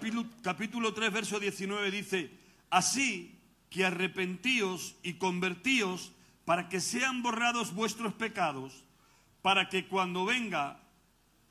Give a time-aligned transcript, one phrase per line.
[0.00, 2.30] capítulo, capítulo 3, verso 19 dice,
[2.70, 6.12] así que arrepentíos y convertíos
[6.46, 8.82] para que sean borrados vuestros pecados,
[9.42, 10.80] para que cuando venga,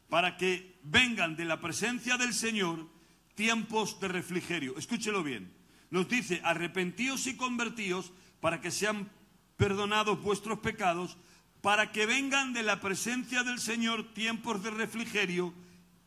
[0.09, 2.89] para que vengan de la presencia del Señor
[3.36, 4.77] tiempos de refrigerio.
[4.79, 5.54] Escúchelo bien.
[5.91, 8.11] Nos dice, arrepentíos y convertíos
[8.41, 9.11] para que sean
[9.57, 11.18] perdonados vuestros pecados,
[11.61, 15.54] para que vengan de la presencia del Señor tiempos de refrigerio,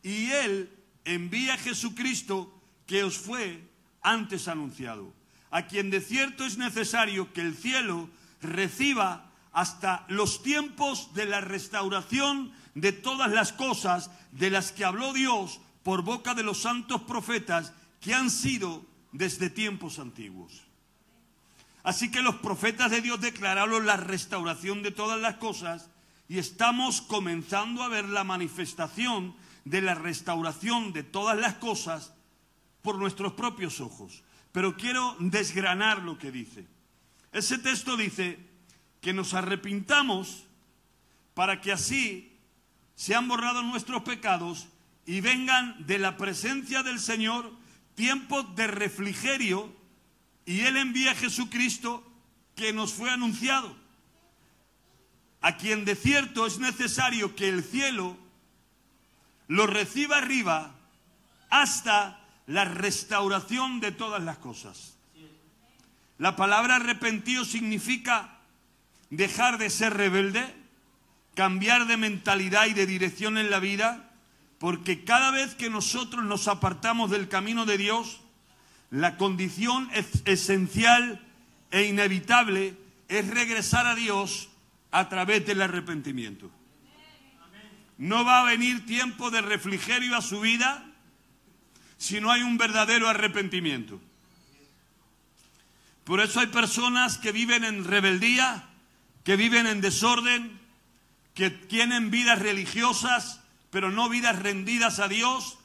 [0.01, 2.53] y Él envía a Jesucristo
[2.85, 3.63] que os fue
[4.01, 5.13] antes anunciado,
[5.51, 8.09] a quien de cierto es necesario que el cielo
[8.41, 15.13] reciba hasta los tiempos de la restauración de todas las cosas de las que habló
[15.13, 20.63] Dios por boca de los santos profetas que han sido desde tiempos antiguos.
[21.83, 25.89] Así que los profetas de Dios declararon la restauración de todas las cosas
[26.29, 29.35] y estamos comenzando a ver la manifestación
[29.65, 32.13] de la restauración de todas las cosas
[32.81, 34.23] por nuestros propios ojos.
[34.51, 36.67] Pero quiero desgranar lo que dice.
[37.31, 38.39] Ese texto dice
[39.01, 40.43] que nos arrepintamos
[41.33, 42.37] para que así
[42.95, 44.67] sean borrados nuestros pecados
[45.05, 47.51] y vengan de la presencia del Señor
[47.95, 49.73] tiempos de refrigerio
[50.45, 52.07] y Él envía a Jesucristo
[52.55, 53.75] que nos fue anunciado,
[55.41, 58.17] a quien de cierto es necesario que el cielo
[59.47, 60.71] lo reciba arriba
[61.49, 64.97] hasta la restauración de todas las cosas.
[66.17, 68.37] La palabra arrepentido significa
[69.09, 70.43] dejar de ser rebelde,
[71.35, 74.09] cambiar de mentalidad y de dirección en la vida,
[74.59, 78.21] porque cada vez que nosotros nos apartamos del camino de Dios,
[78.89, 79.89] la condición
[80.25, 81.19] esencial
[81.71, 84.49] e inevitable es regresar a Dios
[84.91, 86.49] a través del arrepentimiento.
[87.97, 90.85] No va a venir tiempo de refrigerio a su vida
[91.97, 94.01] si no hay un verdadero arrepentimiento.
[96.03, 98.65] Por eso hay personas que viven en rebeldía,
[99.23, 100.59] que viven en desorden,
[101.33, 105.57] que tienen vidas religiosas, pero no vidas rendidas a Dios,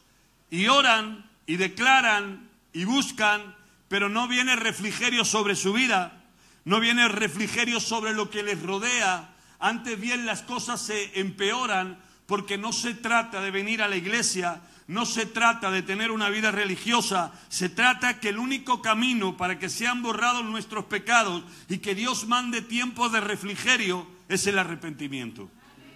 [0.51, 3.57] y oran y declaran y buscan,
[3.89, 6.23] pero no viene refrigerio sobre su vida,
[6.65, 12.59] no viene refrigerio sobre lo que les rodea, antes bien las cosas se empeoran porque
[12.59, 16.51] no se trata de venir a la iglesia, no se trata de tener una vida
[16.51, 21.95] religiosa, se trata que el único camino para que sean borrados nuestros pecados y que
[21.95, 25.49] Dios mande tiempo de refrigerio es el arrepentimiento.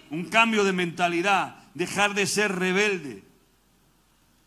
[0.08, 3.22] Un cambio de mentalidad, dejar de ser rebelde.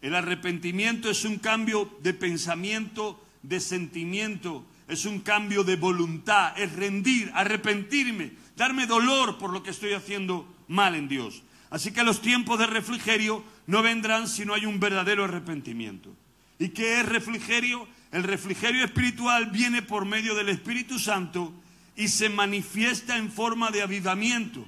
[0.02, 6.74] El arrepentimiento es un cambio de pensamiento, de sentimiento, es un cambio de voluntad, es
[6.74, 11.44] rendir, arrepentirme, darme dolor por lo que estoy haciendo mal en Dios.
[11.76, 16.10] Así que los tiempos de refrigerio no vendrán si no hay un verdadero arrepentimiento.
[16.58, 17.86] ¿Y qué es refrigerio?
[18.14, 21.52] El refrigerio espiritual viene por medio del Espíritu Santo
[21.98, 24.64] y se manifiesta en forma de avivamiento.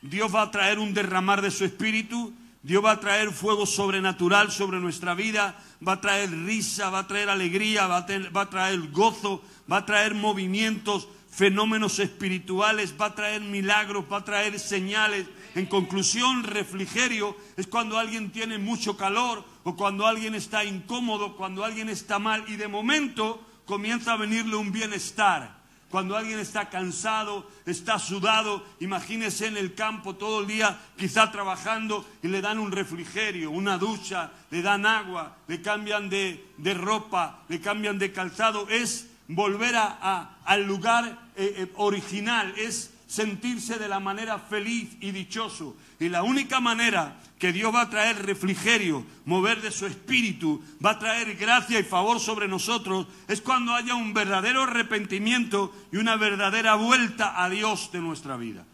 [0.00, 4.50] Dios va a traer un derramar de su espíritu, Dios va a traer fuego sobrenatural
[4.50, 9.44] sobre nuestra vida, va a traer risa, va a traer alegría, va a, traer gozo,
[9.70, 15.26] va a traer movimientos, fenómenos espirituales, va a traer milagros, va a traer señales.
[15.56, 21.64] En conclusión, refrigerio es cuando alguien tiene mucho calor o cuando alguien está incómodo, cuando
[21.64, 25.56] alguien está mal y de momento comienza a venirle un bienestar.
[25.88, 32.06] Cuando alguien está cansado, está sudado, imagínese en el campo todo el día, quizá trabajando,
[32.22, 37.62] y le dan un refrigerio, una ducha, le dan agua, le cambian de, ropa, le
[37.62, 38.68] cambian de calzado.
[38.68, 45.12] Es volver a, al lugar eh, eh, original, es sentirse de la manera feliz y
[45.12, 45.76] dichoso.
[46.00, 50.90] Y la única manera que Dios va a traer refrigerio, mover de su espíritu, va
[50.90, 56.16] a traer gracia y favor sobre nosotros, es cuando haya un verdadero arrepentimiento y una
[56.16, 58.64] verdadera vuelta a Dios de nuestra vida.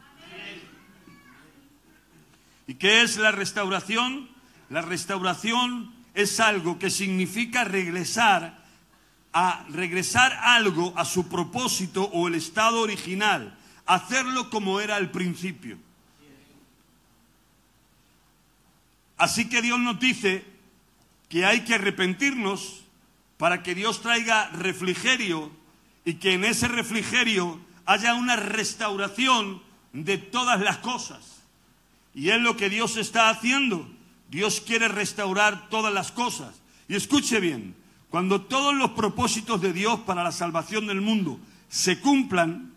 [2.67, 4.31] ¿Y qué es la restauración?
[4.71, 8.63] La restauración es algo que significa regresar
[9.33, 13.57] a regresar algo a su propósito o el estado original,
[13.87, 15.79] hacerlo como era al principio.
[19.17, 20.45] Así que Dios nos dice
[21.29, 22.83] que hay que arrepentirnos
[23.39, 25.51] para que Dios traiga refrigerio
[26.05, 29.63] y que en ese refrigerio haya una restauración
[29.93, 31.43] de todas las cosas.
[32.15, 33.89] Y es lo que Dios está haciendo.
[34.29, 36.61] Dios quiere restaurar todas las cosas.
[36.89, 37.75] Y escuche bien,
[38.11, 41.39] cuando todos los propósitos de Dios para la salvación del mundo
[41.69, 42.72] se cumplan,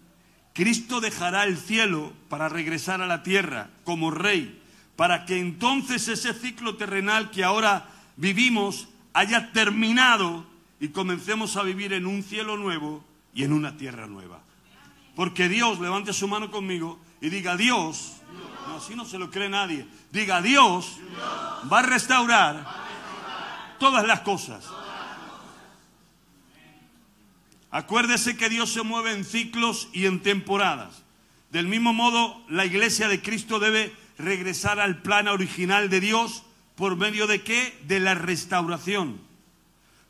[0.56, 4.62] Cristo dejará el cielo para regresar a la tierra como rey
[4.96, 10.46] para que entonces ese ciclo terrenal que ahora vivimos haya terminado
[10.80, 13.04] y comencemos a vivir en un cielo nuevo
[13.34, 14.40] y en una tierra nueva.
[15.14, 18.14] Porque Dios, levante su mano conmigo y diga, Dios,
[18.68, 21.00] no, así no se lo cree nadie, diga, Dios
[21.72, 22.66] va a restaurar
[23.78, 24.66] todas las cosas.
[27.76, 31.04] Acuérdese que Dios se mueve en ciclos y en temporadas.
[31.52, 36.44] Del mismo modo, la iglesia de Cristo debe regresar al plan original de Dios
[36.78, 37.78] por medio de qué?
[37.86, 39.20] De la restauración.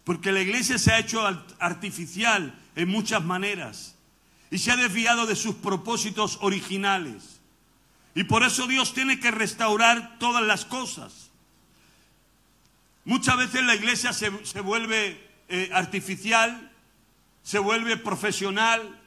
[0.03, 1.25] Porque la iglesia se ha hecho
[1.57, 3.95] artificial en muchas maneras
[4.51, 7.41] y se ha desviado de sus propósitos originales.
[8.13, 11.31] Y por eso Dios tiene que restaurar todas las cosas.
[13.05, 14.29] Muchas veces la iglesia se,
[14.59, 15.19] vuelve
[15.49, 16.71] eh, artificial,
[17.45, 18.99] se vuelve profesional,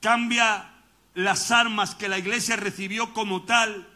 [0.00, 0.68] cambia
[1.14, 3.88] las armas que la iglesia recibió como tal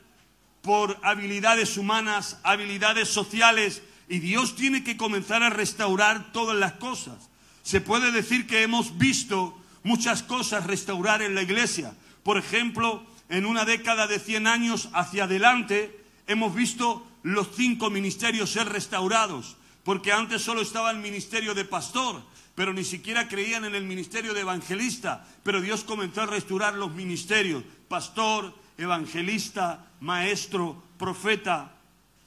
[0.63, 7.29] por habilidades humanas, habilidades sociales, y Dios tiene que comenzar a restaurar todas las cosas.
[7.65, 11.93] Se puede decir que hemos visto muchas cosas restaurar en la iglesia.
[12.23, 18.51] Por ejemplo, en una década de 100 años hacia adelante, hemos visto los cinco ministerios
[18.51, 22.23] ser restaurados, porque antes solo estaba el ministerio de pastor,
[22.55, 26.93] pero ni siquiera creían en el ministerio de evangelista, pero Dios comenzó a restaurar los
[26.93, 31.73] ministerios, pastor, evangelista, maestro, profeta,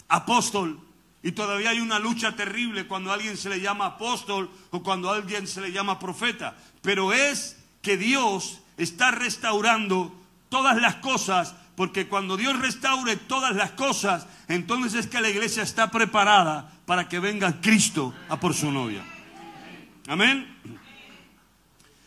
[0.10, 0.80] apóstol.
[1.24, 5.10] Y todavía hay una lucha terrible cuando a alguien se le llama apóstol o cuando
[5.10, 6.56] a alguien se le llama profeta.
[6.82, 10.14] Pero es que Dios está restaurando
[10.50, 15.64] todas las cosas, porque cuando Dios restaure todas las cosas, entonces es que la iglesia
[15.64, 19.04] está preparada para que venga Cristo a por su novia.
[20.08, 20.48] Amén.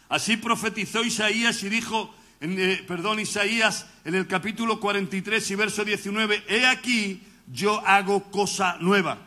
[0.09, 6.45] Así profetizó Isaías y dijo, eh, perdón, Isaías en el capítulo 43 y verso 19,
[6.49, 9.19] he aquí yo hago cosa nueva.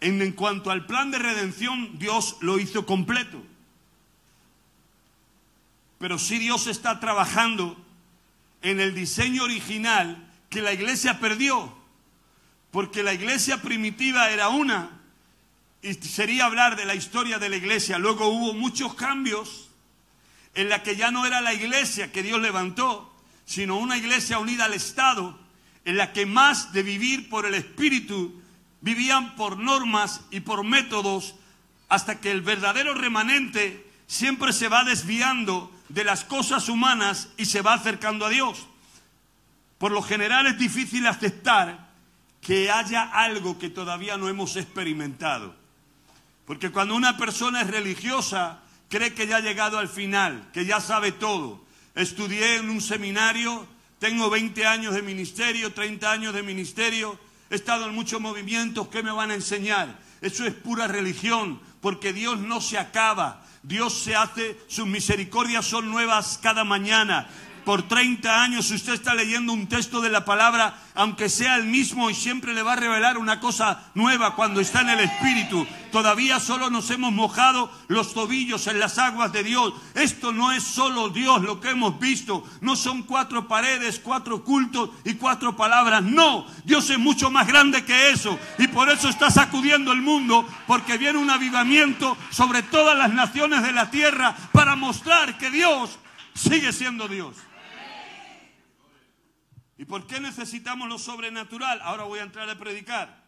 [0.00, 3.42] En, en cuanto al plan de redención, Dios lo hizo completo.
[5.98, 7.76] Pero si Dios está trabajando
[8.62, 11.76] en el diseño original que la iglesia perdió.
[12.70, 14.99] Porque la iglesia primitiva era una.
[15.82, 17.98] Y sería hablar de la historia de la iglesia.
[17.98, 19.70] Luego hubo muchos cambios
[20.54, 23.12] en la que ya no era la iglesia que Dios levantó,
[23.46, 25.38] sino una iglesia unida al Estado,
[25.84, 28.40] en la que más de vivir por el Espíritu,
[28.80, 31.34] vivían por normas y por métodos,
[31.88, 37.62] hasta que el verdadero remanente siempre se va desviando de las cosas humanas y se
[37.62, 38.66] va acercando a Dios.
[39.78, 41.90] Por lo general es difícil aceptar
[42.40, 45.59] que haya algo que todavía no hemos experimentado.
[46.50, 48.58] Porque cuando una persona es religiosa,
[48.88, 51.64] cree que ya ha llegado al final, que ya sabe todo.
[51.94, 53.68] Estudié en un seminario,
[54.00, 57.16] tengo 20 años de ministerio, 30 años de ministerio,
[57.50, 59.96] he estado en muchos movimientos, ¿qué me van a enseñar?
[60.22, 63.46] Eso es pura religión, porque Dios no se acaba.
[63.62, 67.28] Dios se hace, sus misericordias son nuevas cada mañana
[67.64, 72.10] por 30 años, usted está leyendo un texto de la palabra, aunque sea el mismo
[72.10, 76.40] y siempre le va a revelar una cosa nueva cuando está en el Espíritu, todavía
[76.40, 79.72] solo nos hemos mojado los tobillos en las aguas de Dios.
[79.94, 84.90] Esto no es solo Dios lo que hemos visto, no son cuatro paredes, cuatro cultos
[85.04, 89.30] y cuatro palabras, no, Dios es mucho más grande que eso y por eso está
[89.30, 94.76] sacudiendo el mundo, porque viene un avivamiento sobre todas las naciones de la tierra para
[94.76, 95.98] mostrar que Dios
[96.34, 97.34] sigue siendo Dios.
[99.80, 101.80] ¿Y por qué necesitamos lo sobrenatural?
[101.80, 103.26] Ahora voy a entrar a predicar.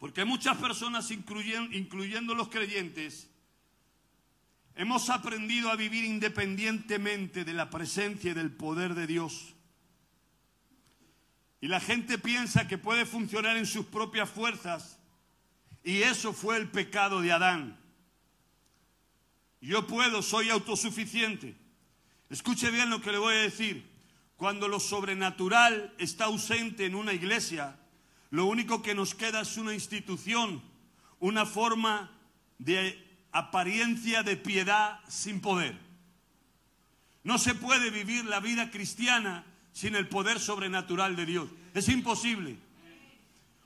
[0.00, 3.30] Porque muchas personas, incluyendo, los creyentes,
[4.74, 9.54] hemos aprendido a vivir independientemente de la presencia y del poder de Dios.
[11.60, 14.98] Y la gente piensa que puede funcionar en sus propias fuerzas.
[15.84, 17.78] Y eso fue el pecado de Adán.
[19.60, 21.54] Yo puedo, soy autosuficiente.
[22.30, 23.91] Escuche bien lo que le voy a decir.
[24.42, 27.78] Cuando lo sobrenatural está ausente en una iglesia,
[28.30, 30.60] lo único que nos queda es una institución,
[31.20, 32.10] una forma
[32.58, 35.78] de apariencia de piedad sin poder.
[37.22, 41.48] No se puede vivir la vida cristiana sin el poder sobrenatural de Dios.
[41.72, 42.58] Es imposible.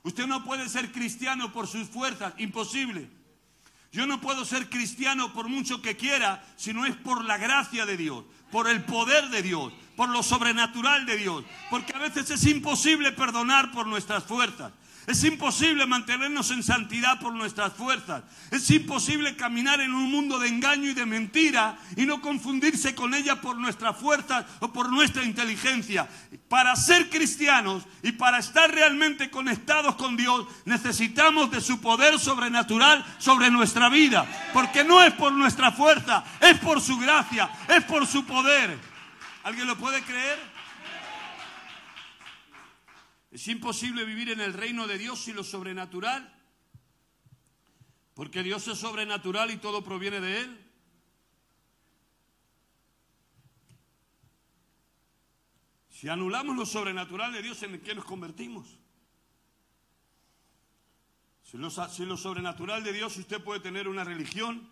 [0.03, 3.09] Usted no puede ser cristiano por sus fuerzas, imposible.
[3.91, 7.87] Yo no puedo ser cristiano por mucho que quiera, si no es por la gracia
[7.87, 11.43] de Dios, por el poder de Dios, por lo sobrenatural de Dios.
[11.69, 14.71] Porque a veces es imposible perdonar por nuestras fuerzas.
[15.07, 18.23] Es imposible mantenernos en santidad por nuestras fuerzas.
[18.51, 23.13] Es imposible caminar en un mundo de engaño y de mentira y no confundirse con
[23.13, 26.09] ella por nuestras fuerzas o por nuestra inteligencia.
[26.49, 33.05] Para ser cristianos y para estar realmente conectados con Dios necesitamos de su poder sobrenatural
[33.17, 34.25] sobre nuestra vida.
[34.51, 38.77] Porque no es por nuestra fuerza, es por su gracia, es por su poder.
[39.45, 40.56] ¿Alguien lo puede creer?
[43.31, 46.33] Es imposible vivir en el reino de Dios sin lo sobrenatural,
[48.13, 50.67] porque Dios es sobrenatural y todo proviene de Él.
[55.89, 58.77] Si anulamos lo sobrenatural de Dios, ¿en qué nos convertimos?
[61.41, 64.69] Si lo, lo, sobrenatural de Dios, usted puede tener una religión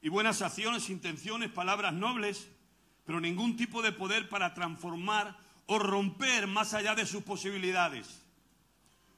[0.00, 2.48] y buenas acciones, intenciones, palabras nobles,
[3.04, 8.22] pero ningún tipo de poder para transformar o romper más allá de sus posibilidades.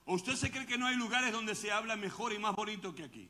[0.04, 2.94] ¿O usted se cree que no hay lugares donde se habla mejor y más bonito
[2.94, 3.28] que aquí?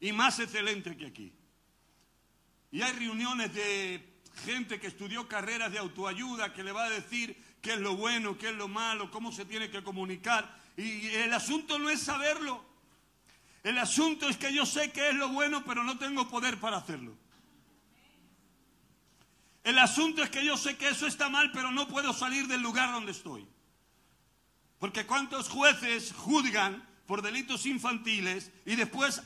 [0.00, 1.32] Y más excelente que aquí.
[2.72, 4.10] Y hay reuniones de
[4.44, 8.38] gente que estudió carreras de autoayuda que le va a decir qué es lo bueno,
[8.38, 10.58] qué es lo malo, cómo se tiene que comunicar.
[10.76, 12.64] Y el asunto no es saberlo.
[13.62, 16.78] El asunto es que yo sé qué es lo bueno, pero no tengo poder para
[16.78, 17.14] hacerlo.
[19.62, 22.62] El asunto es que yo sé que eso está mal, pero no puedo salir del
[22.62, 23.46] lugar donde estoy.
[24.78, 29.22] Porque cuántos jueces juzgan por delitos infantiles y después,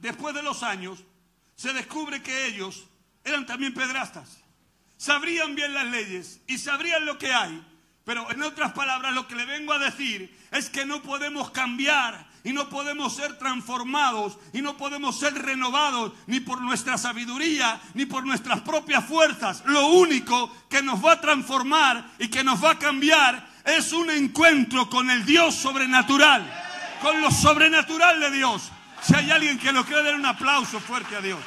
[0.00, 1.02] después de los años,
[1.56, 2.86] se descubre que ellos
[3.24, 4.38] eran también pedrastas.
[4.96, 7.66] Sabrían bien las leyes y sabrían lo que hay,
[8.04, 12.30] pero en otras palabras lo que le vengo a decir es que no podemos cambiar
[12.44, 18.06] y no podemos ser transformados y no podemos ser renovados ni por nuestra sabiduría ni
[18.06, 19.62] por nuestras propias fuerzas.
[19.66, 24.10] Lo único que nos va a transformar y que nos va a cambiar es un
[24.10, 26.50] encuentro con el Dios sobrenatural,
[27.00, 28.70] con lo sobrenatural de Dios.
[29.02, 31.38] Si hay alguien que lo cree, den un aplauso fuerte a Dios.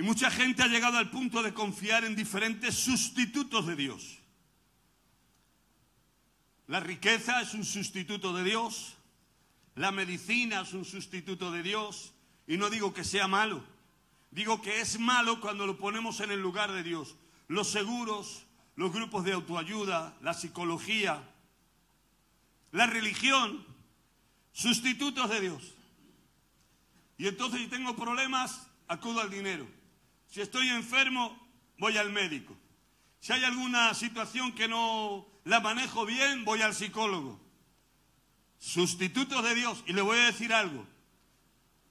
[0.00, 4.18] Y mucha gente ha llegado al punto de confiar en diferentes sustitutos de Dios.
[6.68, 8.96] La riqueza es un sustituto de Dios,
[9.74, 12.14] la medicina es un sustituto de Dios,
[12.46, 13.62] y no digo que sea malo,
[14.30, 17.14] digo que es malo cuando lo ponemos en el lugar de Dios.
[17.46, 21.22] Los seguros, los grupos de autoayuda, la psicología,
[22.72, 23.66] la religión,
[24.54, 25.74] sustitutos de Dios.
[27.18, 29.78] Y entonces si tengo problemas, acudo al dinero.
[30.30, 31.36] Si estoy enfermo,
[31.76, 32.56] voy al médico.
[33.18, 37.40] Si hay alguna situación que no la manejo bien, voy al psicólogo.
[38.58, 39.82] Sustitutos de Dios.
[39.86, 40.86] Y le voy a decir algo.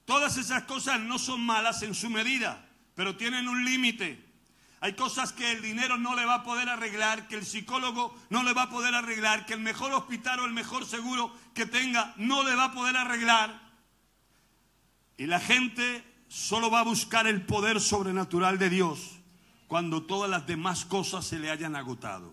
[0.06, 4.26] Todas esas cosas no son malas en su medida, pero tienen un límite.
[4.80, 8.42] Hay cosas que el dinero no le va a poder arreglar, que el psicólogo no
[8.42, 12.14] le va a poder arreglar, que el mejor hospital o el mejor seguro que tenga
[12.16, 13.60] no le va a poder arreglar.
[15.18, 19.18] Y la gente solo va a buscar el poder sobrenatural de Dios
[19.66, 22.32] cuando todas las demás cosas se le hayan agotado.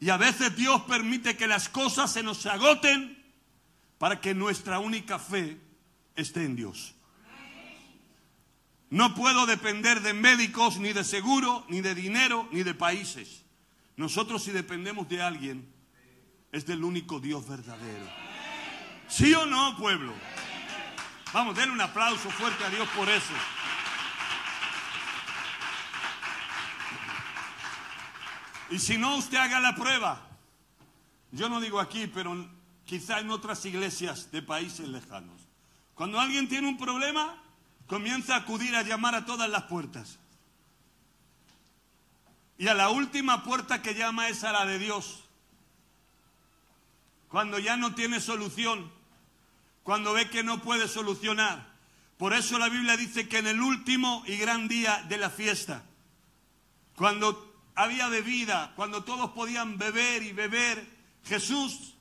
[0.00, 3.16] Y a veces Dios permite que las cosas se nos agoten
[3.98, 5.60] para que nuestra única fe
[6.16, 6.94] esté en Dios.
[8.88, 13.44] No puedo depender de médicos, ni de seguro, ni de dinero, ni de países.
[13.96, 15.72] Nosotros si dependemos de alguien,
[16.50, 18.08] es del único Dios verdadero.
[19.06, 20.12] ¿Sí o no, pueblo?
[21.32, 23.32] Vamos, denle un aplauso fuerte a Dios por eso.
[28.70, 30.20] Y si no, usted haga la prueba.
[31.32, 32.48] Yo no digo aquí, pero
[32.84, 35.40] quizá en otras iglesias de países lejanos.
[35.94, 37.36] Cuando alguien tiene un problema,
[37.86, 40.18] comienza a acudir a llamar a todas las puertas.
[42.58, 45.24] Y a la última puerta que llama es a la de Dios.
[47.28, 48.92] Cuando ya no tiene solución,
[49.90, 51.66] cuando ve que no puede solucionar.
[52.16, 55.82] Por eso la Biblia dice que en el último y gran día de la fiesta,
[56.94, 60.86] cuando había bebida, cuando todos podían beber y beber,
[61.24, 61.94] Jesús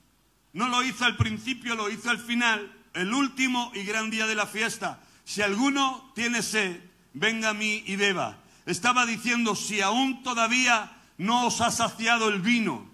[0.53, 4.36] no lo hizo al principio, lo hizo al final, el último y gran día de
[4.36, 5.01] la fiesta.
[5.24, 6.79] Si alguno tiene sed,
[7.15, 8.38] venga a mí y beba.
[8.67, 12.88] Estaba diciendo, si aún todavía no os ha saciado el vino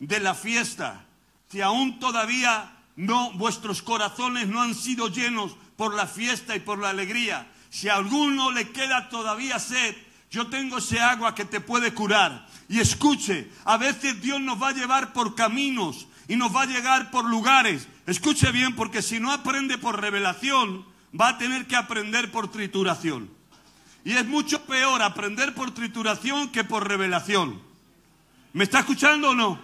[0.00, 1.04] de la fiesta,
[1.48, 6.78] si aún todavía no, vuestros corazones no han sido llenos por la fiesta y por
[6.78, 7.50] la alegría.
[7.70, 9.94] Si a alguno le queda todavía sed,
[10.30, 12.46] yo tengo ese agua que te puede curar.
[12.68, 16.66] Y escuche, a veces Dios nos va a llevar por caminos y nos va a
[16.66, 17.88] llegar por lugares.
[18.06, 20.84] Escuche bien, porque si no aprende por revelación,
[21.18, 23.30] va a tener que aprender por trituración.
[24.04, 27.60] Y es mucho peor aprender por trituración que por revelación.
[28.52, 29.60] ¿Me está escuchando o no?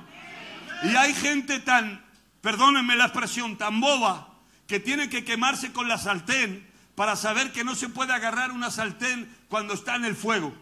[0.83, 2.05] Y hay gente tan,
[2.47, 4.29] perdónenme la expresión, tan boba,
[4.69, 8.71] que tiene que quemarse con la sartén para saber que no se puede agarrar una
[8.71, 10.55] sartén cuando está en el fuego.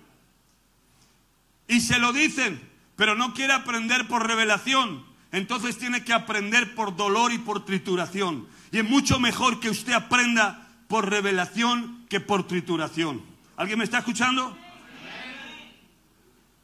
[1.68, 2.58] Y se lo dicen,
[2.96, 5.04] pero no quiere aprender por revelación.
[5.30, 8.48] Entonces tiene que aprender por dolor y por trituración.
[8.72, 13.22] Y es mucho mejor que usted aprenda por revelación que por trituración.
[13.58, 14.56] ¿Alguien me está escuchando?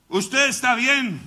[0.09, 1.21] Usted está bien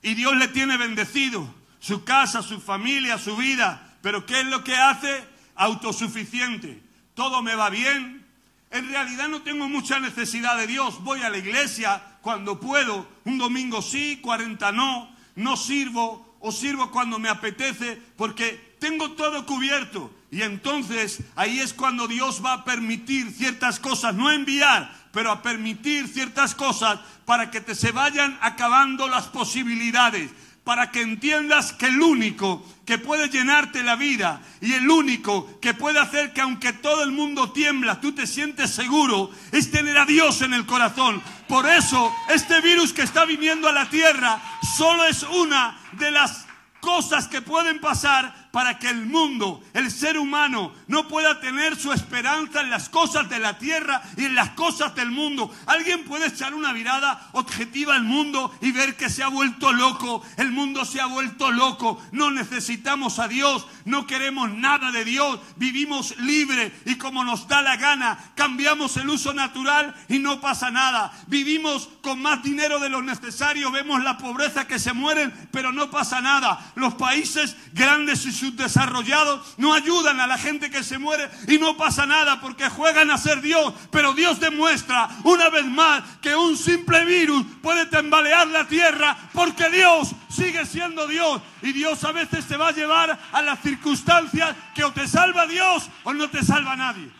[0.00, 3.96] y Dios le tiene bendecido su casa, su familia, su vida.
[4.02, 5.24] Pero ¿qué es lo que hace?
[5.54, 6.82] Autosuficiente.
[7.14, 8.24] Todo me va bien.
[8.70, 11.02] En realidad no tengo mucha necesidad de Dios.
[11.02, 13.08] Voy a la iglesia cuando puedo.
[13.24, 15.10] Un domingo sí, 40 no.
[15.36, 20.12] No sirvo o sirvo cuando me apetece porque tengo todo cubierto.
[20.30, 25.42] Y entonces ahí es cuando Dios va a permitir ciertas cosas, no enviar, pero a
[25.42, 30.30] permitir ciertas cosas para que te se vayan acabando las posibilidades
[30.68, 35.72] para que entiendas que el único que puede llenarte la vida y el único que
[35.72, 40.04] puede hacer que aunque todo el mundo tiembla, tú te sientes seguro, es tener a
[40.04, 41.22] Dios en el corazón.
[41.48, 44.42] Por eso, este virus que está viniendo a la tierra
[44.76, 46.44] solo es una de las
[46.80, 51.92] cosas que pueden pasar para que el mundo, el ser humano, no pueda tener su
[51.92, 55.54] esperanza en las cosas de la tierra y en las cosas del mundo.
[55.66, 60.22] Alguien puede echar una mirada objetiva al mundo y ver que se ha vuelto loco.
[60.36, 62.02] El mundo se ha vuelto loco.
[62.12, 65.40] No necesitamos a Dios, no queremos nada de Dios.
[65.56, 70.70] Vivimos libre y como nos da la gana, cambiamos el uso natural y no pasa
[70.70, 71.12] nada.
[71.26, 75.90] Vivimos con más dinero de lo necesario, vemos la pobreza que se mueren, pero no
[75.90, 76.72] pasa nada.
[76.74, 81.76] Los países grandes y subdesarrollados no ayudan a la gente que se muere y no
[81.76, 83.74] pasa nada porque juegan a ser Dios.
[83.90, 89.68] Pero Dios demuestra una vez más que un simple virus puede tambalear la tierra porque
[89.70, 91.42] Dios sigue siendo Dios.
[91.62, 95.46] Y Dios a veces te va a llevar a las circunstancias que o te salva
[95.46, 97.10] Dios o no te salva nadie.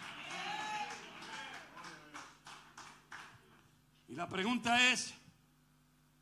[4.08, 5.14] Y la pregunta es,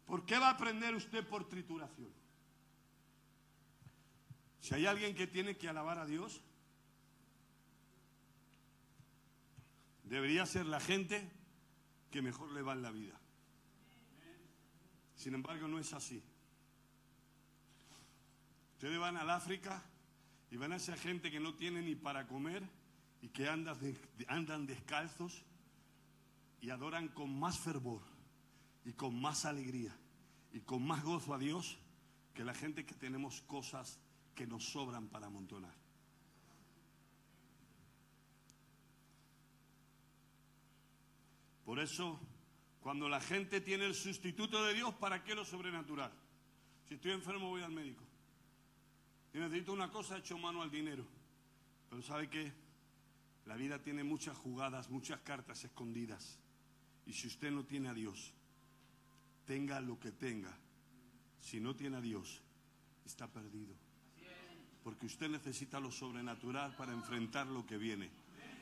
[0.05, 2.26] ¿por qué va a aprender usted por trituración?
[4.67, 6.41] Si hay alguien que tiene que alabar a Dios,
[10.03, 11.31] debería ser la gente
[12.11, 13.17] que mejor le va en la vida.
[15.15, 16.21] Sin embargo, no es así.
[18.73, 19.85] Ustedes van al África
[20.51, 22.69] y van a esa gente que no tiene ni para comer
[23.23, 23.79] y que andan,
[24.27, 25.45] andan descalzos
[26.61, 28.03] y adoran con más fervor
[28.85, 29.97] y con más alegría
[30.53, 31.79] y con más gozo a Dios
[32.35, 34.01] que la gente que tenemos cosas
[34.37, 35.75] que nos sobran para amontonar.
[41.65, 42.21] Por eso,
[42.81, 46.13] cuando la gente tiene el sustituto de Dios, ¿para qué lo sobrenatural?
[46.87, 48.05] Si estoy enfermo voy al médico.
[49.33, 51.05] Si necesito una cosa, echo mano al dinero.
[51.91, 52.53] Pero ¿sabe qué?
[53.47, 56.39] La vida tiene muchas jugadas, muchas cartas escondidas.
[57.07, 58.33] Y si usted no tiene a Dios,
[59.47, 60.57] tenga lo que tenga,
[61.41, 62.43] si no tiene a Dios,
[63.05, 63.86] está perdido.
[64.87, 68.09] Porque usted necesita lo sobrenatural para enfrentar lo que viene.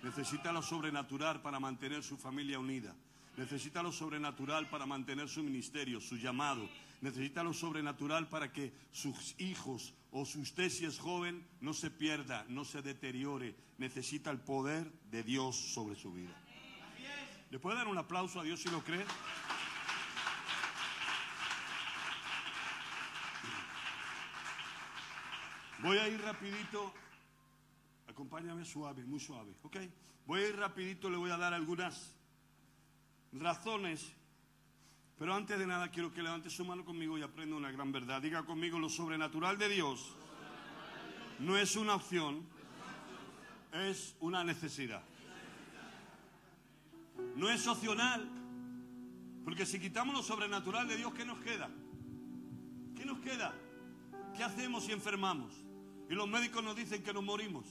[0.02, 2.96] Necesita lo sobrenatural para mantener su familia unida.
[3.36, 6.66] Necesita lo sobrenatural para mantener su ministerio, su llamado.
[7.02, 12.46] Necesita lo sobrenatural para que sus hijos o usted si es joven no se pierda,
[12.48, 13.54] no se deteriore.
[13.76, 16.34] Necesita el poder de Dios sobre su vida.
[17.50, 19.04] ¿Le puede dar un aplauso a Dios si lo cree?
[25.84, 26.94] Voy a ir rapidito.
[28.08, 29.76] Acompáñame suave, muy suave, ¿ok?
[30.24, 32.16] Voy a ir rapidito, le voy a dar algunas
[33.32, 34.10] razones.
[35.18, 38.22] Pero antes de nada quiero que levante su mano conmigo y aprenda una gran verdad.
[38.22, 40.16] Diga conmigo, lo sobrenatural de Dios
[41.40, 42.46] no es una opción,
[43.74, 45.02] es una necesidad.
[47.36, 48.26] No es opcional.
[49.44, 51.68] Porque si quitamos lo sobrenatural de Dios, ¿qué nos queda?
[52.96, 53.54] ¿Qué nos queda?
[54.34, 55.63] ¿Qué hacemos si enfermamos?
[56.14, 57.64] Y los médicos nos dicen que nos morimos.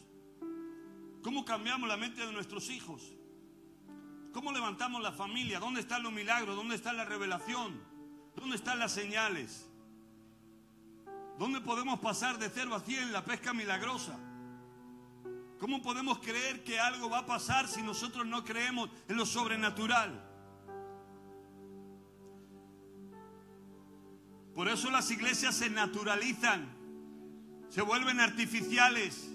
[1.22, 3.02] ¿Cómo cambiamos la mente de nuestros hijos?
[4.34, 5.62] ¿Cómo levantamos la familia?
[5.62, 6.54] ¿Dónde están los milagros?
[6.54, 7.82] ¿Dónde está la revelación?
[8.36, 9.70] ¿Dónde están las señales?
[11.40, 14.20] ¿Dónde podemos pasar de cero a cien la pesca milagrosa?
[15.58, 20.22] ¿Cómo podemos creer que algo va a pasar si nosotros no creemos en lo sobrenatural?
[24.54, 26.83] Por eso las iglesias se naturalizan
[27.74, 29.32] se vuelven artificiales,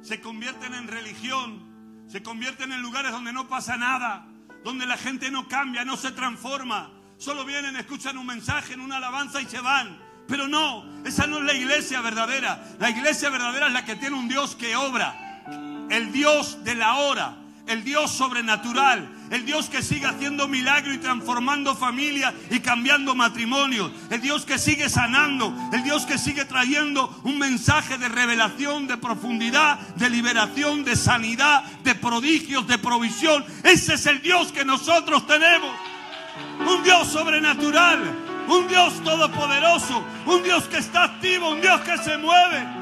[0.00, 1.62] se convierten en religión,
[2.08, 4.26] se convierten en lugares donde no pasa nada,
[4.64, 6.90] donde la gente no cambia, no se transforma.
[7.18, 10.00] Solo vienen, escuchan un mensaje en una alabanza y se van.
[10.26, 12.64] Pero no, esa no es la iglesia verdadera.
[12.78, 15.44] La iglesia verdadera es la que tiene un Dios que obra.
[15.90, 20.98] El Dios de la hora el Dios sobrenatural, el Dios que sigue haciendo milagros y
[20.98, 27.18] transformando familias y cambiando matrimonios, el Dios que sigue sanando, el Dios que sigue trayendo
[27.24, 33.42] un mensaje de revelación, de profundidad, de liberación, de sanidad, de prodigios, de provisión.
[33.64, 35.74] Ese es el Dios que nosotros tenemos.
[36.68, 38.00] Un Dios sobrenatural,
[38.48, 42.81] un Dios todopoderoso, un Dios que está activo, un Dios que se mueve.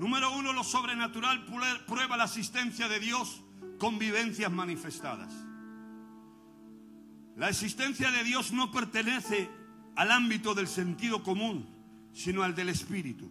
[0.00, 1.44] Número uno, lo sobrenatural
[1.86, 3.42] prueba la asistencia de Dios
[3.78, 5.30] con vivencias manifestadas.
[7.36, 9.50] La existencia de Dios no pertenece
[9.96, 11.68] al ámbito del sentido común,
[12.14, 13.30] sino al del espíritu.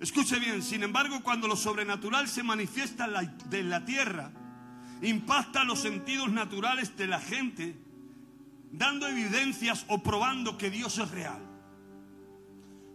[0.00, 4.32] Escuche bien, sin embargo, cuando lo sobrenatural se manifiesta la, la tierra,
[5.00, 7.76] impacta los sentidos naturales de la gente,
[8.72, 11.45] dando evidencias o probando que Dios es real.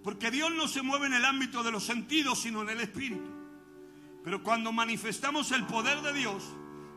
[0.04, 3.30] Porque Dios no se mueve en el ámbito de los sentidos, sino en el espíritu.
[4.24, 6.44] Pero cuando manifestamos el poder de Dios,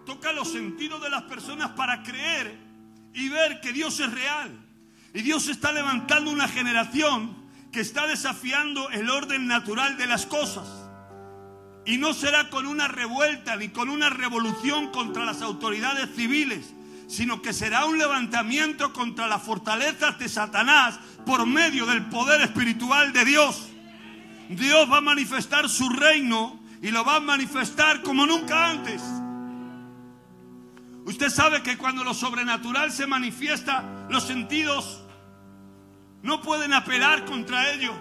[0.07, 2.59] toca los sentidos de las personas para creer
[3.13, 4.51] y ver que Dios es real.
[5.13, 10.69] Y Dios está levantando una generación que está desafiando el orden natural de las cosas.
[11.87, 16.73] Y no será con una revuelta ni con una revolución contra las autoridades civiles,
[17.09, 23.13] sino que será un levantamiento contra las fortalezas de Satanás por medio del poder espiritual
[23.13, 23.69] de Dios.
[24.49, 29.03] Dios va a manifestar su reino y lo va a manifestar como nunca antes.
[31.07, 35.03] Usted sabe que cuando lo sobrenatural se manifiesta, los sentidos
[36.23, 37.93] no pueden apelar contra ello.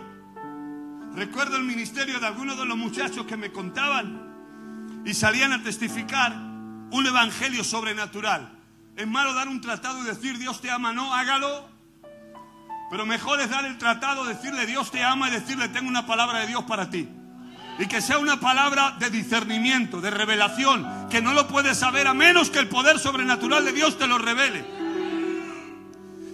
[1.13, 6.33] Recuerdo el ministerio de algunos de los muchachos que me contaban y salían a testificar
[6.33, 8.57] un evangelio sobrenatural.
[8.95, 11.72] Es malo dar un tratado y decir Dios te ama, no, hágalo.
[12.93, 16.41] Pero mejor es dar el tratado, decirle Dios te ama y decirle tengo una palabra
[16.41, 17.09] de Dios para ti.
[17.79, 22.13] Y que sea una palabra de discernimiento, de revelación, que no lo puedes saber a
[22.13, 24.63] menos que el poder sobrenatural de Dios te lo revele.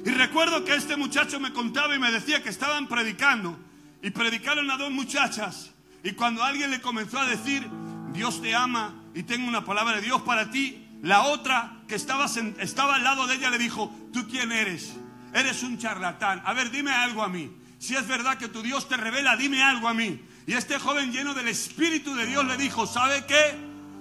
[0.05, 3.57] Y recuerdo que este muchacho me contaba y me decía que estaban predicando
[4.01, 5.71] y predicaron a dos muchachas.
[6.03, 7.69] Y cuando alguien le comenzó a decir,
[8.11, 12.25] Dios te ama y tengo una palabra de Dios para ti, la otra que estaba,
[12.25, 14.98] al lado de ella le dijo, ¿tú quién eres?
[15.33, 16.41] Eres un charlatán.
[16.45, 17.51] A ver, dime algo a mí.
[17.79, 20.19] Si es verdad que tu Dios te revela, dime algo a mí.
[20.47, 23.55] Y este joven lleno del Espíritu de Dios le dijo, ¿sabe qué?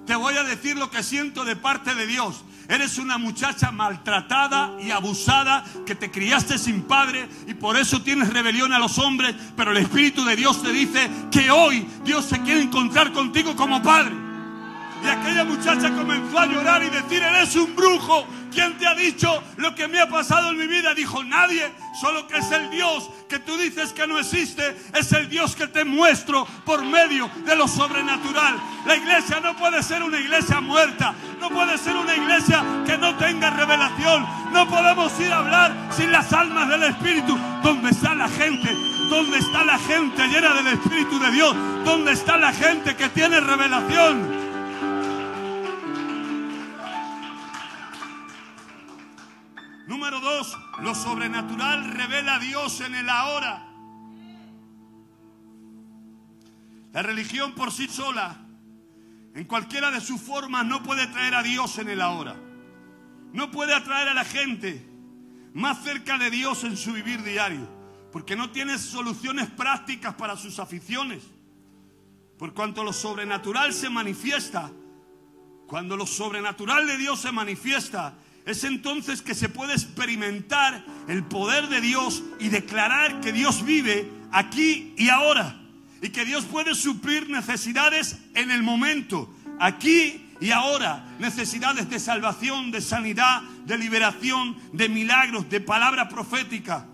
[0.06, 2.42] Te voy a decir lo que siento de parte de Dios.
[2.68, 8.32] Eres una muchacha maltratada y abusada que te criaste sin padre y por eso tienes
[8.32, 12.40] rebelión a los hombres, pero el Espíritu de Dios te dice que hoy Dios se
[12.42, 14.27] quiere encontrar contigo como padre.
[15.02, 18.26] Y aquella muchacha comenzó a llorar y decir, eres un brujo.
[18.52, 20.94] ¿Quién te ha dicho lo que me ha pasado en mi vida?
[20.94, 25.28] Dijo, nadie, solo que es el Dios que tú dices que no existe, es el
[25.28, 28.56] Dios que te muestro por medio de lo sobrenatural.
[28.86, 33.14] La iglesia no puede ser una iglesia muerta, no puede ser una iglesia que no
[33.16, 34.26] tenga revelación.
[34.52, 37.38] No podemos ir a hablar sin las almas del Espíritu.
[37.62, 38.74] ¿Dónde está la gente?
[39.10, 41.54] ¿Dónde está la gente llena del Espíritu de Dios?
[41.84, 44.37] ¿Dónde está la gente que tiene revelación?
[49.98, 53.66] Número dos, lo sobrenatural revela a Dios en el ahora.
[56.92, 58.36] La religión por sí sola,
[59.34, 62.36] en cualquiera de sus formas, no puede traer a Dios en el ahora.
[63.32, 64.88] No puede atraer a la gente
[65.52, 67.68] más cerca de Dios en su vivir diario,
[68.12, 71.24] porque no tiene soluciones prácticas para sus aficiones.
[72.38, 74.70] Por cuanto lo sobrenatural se manifiesta,
[75.66, 78.14] cuando lo sobrenatural de Dios se manifiesta,
[78.48, 84.10] es entonces que se puede experimentar el poder de Dios y declarar que Dios vive
[84.32, 85.60] aquí y ahora.
[86.00, 91.04] Y que Dios puede suplir necesidades en el momento, aquí y ahora.
[91.18, 96.86] Necesidades de salvación, de sanidad, de liberación, de milagros, de palabra profética.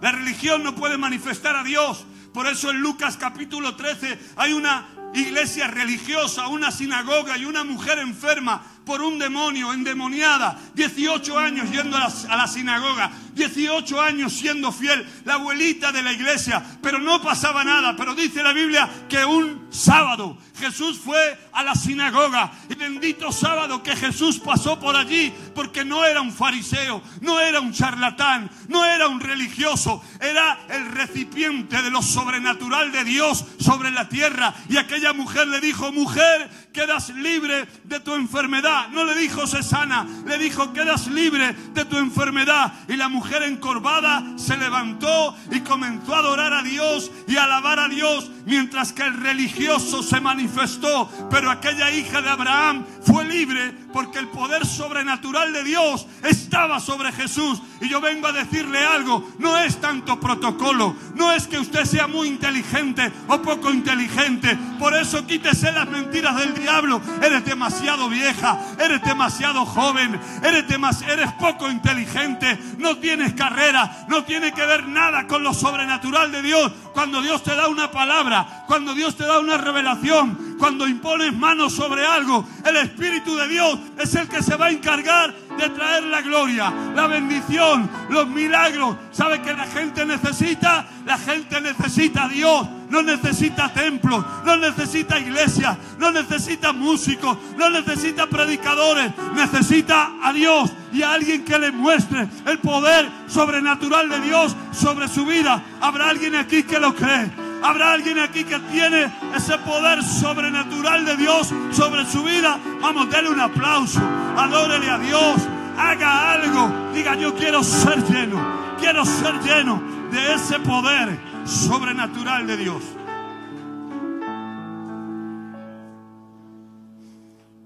[0.00, 2.06] La religión no puede manifestar a Dios.
[2.32, 7.98] Por eso en Lucas capítulo 13 hay una iglesia religiosa, una sinagoga y una mujer
[7.98, 15.04] enferma por un demonio, endemoniada, 18 años yendo a la, sinagoga, 18 años siendo fiel,
[15.24, 17.96] la abuelita de la iglesia, pero no pasaba nada.
[17.96, 23.82] Pero dice la Biblia que un sábado Jesús fue a la sinagoga y bendito sábado
[23.82, 28.84] que Jesús pasó por allí porque no era un fariseo, no era un charlatán, no
[28.84, 34.54] era un religioso, era el recipiente de lo sobrenatural de Dios sobre la tierra.
[34.68, 38.88] Y aquella mujer le dijo, mujer, quedas libre de tu enfermedad.
[38.88, 42.72] No le dijo se sana, le dijo, quedas libre de tu enfermedad.
[42.88, 47.78] Y la mujer encorvada se levantó y comenzó a adorar a Dios y a alabar
[47.78, 49.65] a Dios mientras que el religioso
[50.02, 51.08] se manifestó.
[51.30, 57.12] Pero aquella hija de Abraham fue libre porque el poder sobrenatural de Dios estaba sobre
[57.12, 57.62] Jesús.
[57.80, 62.06] Y yo vengo a decirle algo, no es tanto protocolo, no es que usted sea
[62.06, 64.54] muy inteligente o poco inteligente.
[64.78, 67.00] Por eso quítese las mentiras del diablo.
[67.22, 74.24] Eres demasiado vieja, eres demasiado joven, eres, demas eres poco inteligente, no tienes carrera, no
[74.24, 76.70] tiene que ver nada con lo sobrenatural de Dios.
[76.92, 81.72] Cuando Dios te da una palabra, cuando Dios te da una revelación, cuando impones manos
[81.72, 86.04] sobre algo, el Espíritu de Dios es el que se va a encargar de traer
[86.04, 88.96] la gloria, la bendición, los milagros.
[89.12, 90.86] ¿Sabe que la gente necesita?
[91.04, 97.70] La gente necesita a Dios, no necesita templos, no necesita iglesias, no necesita músicos, no
[97.70, 104.20] necesita predicadores, necesita a Dios y a alguien que le muestre el poder sobrenatural de
[104.20, 105.62] Dios sobre su vida.
[105.80, 107.45] Habrá alguien aquí que lo cree.
[107.66, 112.60] Habrá alguien aquí que tiene ese poder sobrenatural de Dios sobre su vida.
[112.80, 113.98] Vamos, denle un aplauso.
[114.36, 115.42] Adórele a Dios.
[115.76, 116.92] Haga algo.
[116.94, 118.76] Diga, yo quiero ser lleno.
[118.78, 122.84] Quiero ser lleno de ese poder sobrenatural de Dios.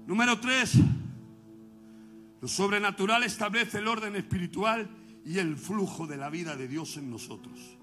[0.07, 0.79] Número tres.
[2.41, 4.89] Lo sobrenatural establece el orden espiritual
[5.23, 7.77] y el flujo de la vida de Dios en nosotros.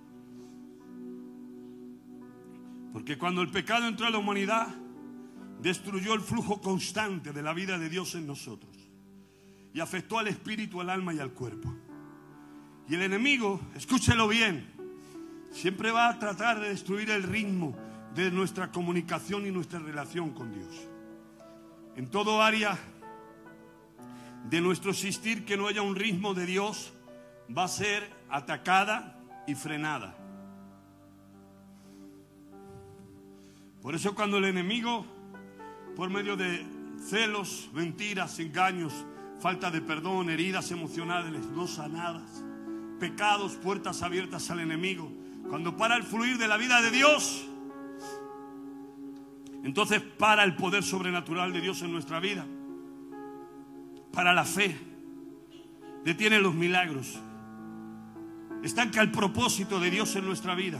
[2.93, 4.69] Porque cuando el pecado entró a la humanidad,
[5.61, 8.77] destruyó el flujo constante de la vida de Dios en nosotros.
[9.75, 11.75] Y afectó al espíritu, al alma y al cuerpo.
[12.89, 14.67] Y el enemigo, escúchelo bien,
[15.51, 17.77] siempre va a tratar de destruir el ritmo
[18.15, 20.75] de nuestra comunicación y nuestra relación con Dios.
[21.97, 22.79] En todo área
[24.49, 26.93] de nuestro existir que no haya un ritmo de Dios
[27.57, 30.18] va a ser atacada y frenada.
[33.89, 35.07] Por eso cuando el enemigo,
[35.97, 36.63] por medio de
[37.09, 38.93] celos, mentiras, engaños,
[39.41, 42.45] falta de perdón, heridas emocionales no sanadas,
[43.01, 45.11] pecados, puertas abiertas al enemigo,
[45.49, 47.49] cuando para el fluir de la vida de Dios,
[49.65, 52.45] entonces para el poder sobrenatural de Dios en nuestra vida,
[54.13, 54.77] para la fe,
[56.05, 57.19] detiene los milagros,
[58.63, 60.79] estanca el propósito de Dios en nuestra vida.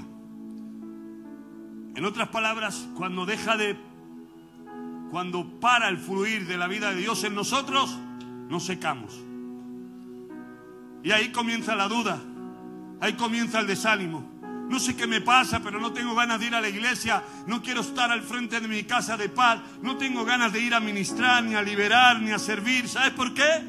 [1.95, 3.77] En otras palabras, cuando deja de,
[5.11, 7.99] cuando para el fluir de la vida de Dios en nosotros,
[8.49, 9.19] nos secamos.
[11.03, 12.21] Y ahí comienza la duda,
[13.01, 14.39] ahí comienza el desánimo.
[14.69, 17.63] No sé qué me pasa, pero no tengo ganas de ir a la iglesia, no
[17.63, 20.81] quiero estar al frente de mi casa de paz, no tengo ganas de ir a
[20.81, 22.87] ministrar, ni a liberar, ni a servir.
[22.87, 23.63] ¿Sabes por qué?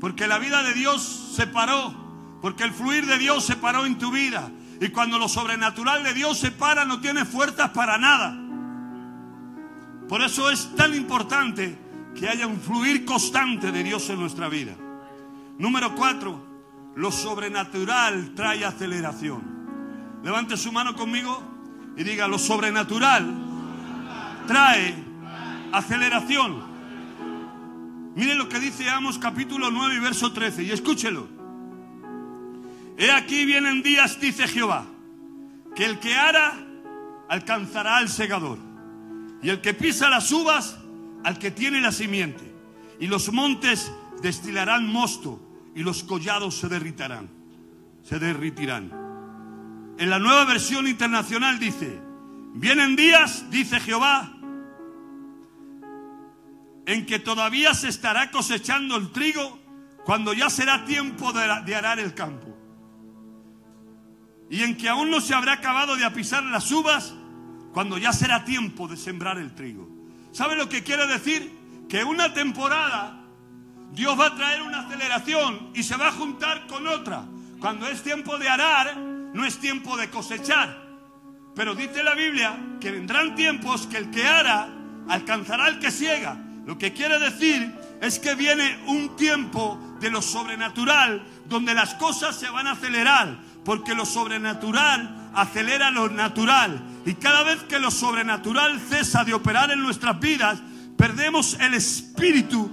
[0.00, 1.94] Porque la vida de Dios se paró,
[2.42, 4.50] porque el fluir de Dios se paró en tu vida.
[4.80, 8.36] Y cuando lo sobrenatural de Dios se para, no tiene fuerzas para nada.
[10.08, 11.78] Por eso es tan importante
[12.14, 14.74] que haya un fluir constante de Dios en nuestra vida.
[15.58, 16.44] Número cuatro,
[16.94, 19.42] lo sobrenatural trae aceleración.
[20.22, 21.42] Levante su mano conmigo
[21.96, 23.34] y diga, lo sobrenatural
[24.46, 24.94] trae
[25.72, 26.74] aceleración.
[28.14, 31.33] Miren lo que dice Amos capítulo 9 y verso 13 y escúchelo.
[32.96, 34.86] He aquí vienen días, dice Jehová,
[35.74, 36.64] que el que ara
[37.28, 38.58] alcanzará al segador,
[39.42, 40.78] y el que pisa las uvas
[41.24, 42.54] al que tiene la simiente,
[43.00, 43.90] y los montes
[44.22, 45.40] destilarán mosto,
[45.74, 47.28] y los collados se derritarán,
[48.04, 48.92] se derritirán.
[49.98, 52.00] En la nueva versión internacional dice,
[52.54, 54.32] vienen días, dice Jehová,
[56.86, 59.58] en que todavía se estará cosechando el trigo
[60.04, 62.53] cuando ya será tiempo de, arar el campo
[64.50, 67.14] y en que aún no se habrá acabado de apisar las uvas
[67.72, 69.88] cuando ya será tiempo de sembrar el trigo.
[70.32, 71.50] ¿Sabe lo que quiere decir?
[71.88, 73.24] Que una temporada
[73.92, 77.24] Dios va a traer una aceleración y se va a juntar con otra.
[77.60, 80.82] Cuando es tiempo de arar, no es tiempo de cosechar.
[81.54, 84.68] Pero dice la Biblia que vendrán tiempos que el que ara
[85.08, 86.36] alcanzará al que ciega.
[86.66, 92.36] Lo que quiere decir es que viene un tiempo de lo sobrenatural donde las cosas
[92.36, 96.82] se van a acelerar, porque lo sobrenatural acelera lo natural.
[97.06, 100.60] Y cada vez que lo sobrenatural cesa de operar en nuestras vidas,
[100.96, 102.70] perdemos el espíritu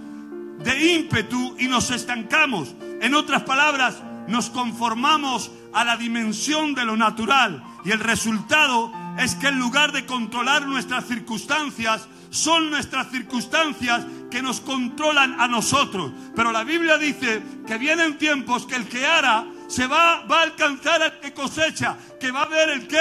[0.64, 2.76] de ímpetu y nos estancamos.
[3.02, 3.96] En otras palabras,
[4.28, 9.92] nos conformamos a la dimensión de lo natural y el resultado es que en lugar
[9.92, 16.14] de controlar nuestras circunstancias, son nuestras circunstancias que nos controlan a nosotros.
[16.34, 20.44] Pero la Biblia dice que vienen tiempos que el que hará se va, va a
[20.44, 22.98] alcanzar que cosecha, que va a haber el que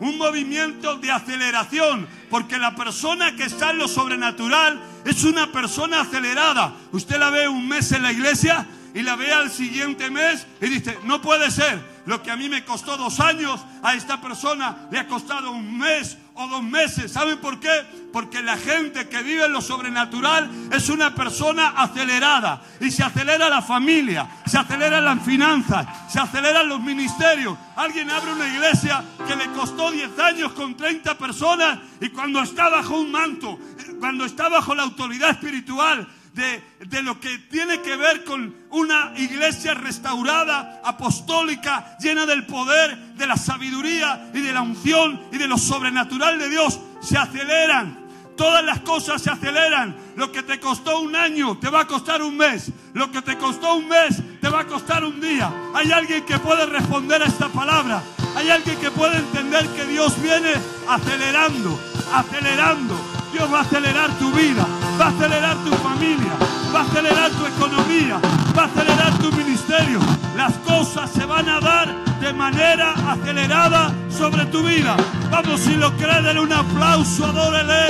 [0.00, 6.00] un movimiento de aceleración, porque la persona que está en lo sobrenatural es una persona
[6.00, 6.74] acelerada.
[6.92, 10.66] Usted la ve un mes en la iglesia y la ve al siguiente mes y
[10.68, 11.78] dice, no puede ser.
[12.06, 15.76] Lo que a mí me costó dos años, a esta persona le ha costado un
[15.76, 17.12] mes o dos meses.
[17.12, 17.70] ¿Saben por qué?
[18.12, 22.62] Porque la gente que vive en lo sobrenatural es una persona acelerada.
[22.80, 27.56] Y se acelera la familia, se aceleran las finanzas, se aceleran los ministerios.
[27.76, 32.68] Alguien abre una iglesia que le costó 10 años con 30 personas y cuando está
[32.68, 33.58] bajo un manto,
[34.00, 39.74] cuando está bajo la autoridad espiritual, de, lo que tiene que ver con una iglesia
[39.74, 45.56] restaurada, apostólica, llena del poder, de la sabiduría y de la unción y de lo
[45.56, 48.02] sobrenatural de Dios, se aceleran.
[48.36, 49.96] Todas las cosas se aceleran.
[50.16, 52.72] Lo que te costó un año te va a costar un mes.
[52.92, 55.52] Lo que te costó un mes te va a costar un día.
[55.72, 58.02] Hay alguien que puede responder a esta palabra.
[58.34, 60.50] Hay alguien que puede entender que Dios viene
[60.88, 61.78] acelerando,
[62.12, 62.96] acelerando.
[63.32, 64.66] Dios va a acelerar tu vida
[64.98, 66.32] va a acelerar tu familia,
[66.72, 68.20] va a acelerar tu economía,
[68.56, 69.98] va a acelerar tu ministerio.
[70.36, 74.96] Las cosas se van a dar de manera acelerada sobre tu vida.
[75.30, 77.86] Vamos, si lo cree, denle un aplauso, adórele,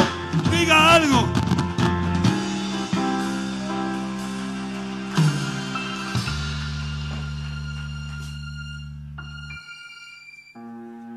[0.51, 1.29] diga algo.